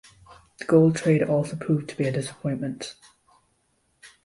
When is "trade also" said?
0.95-1.55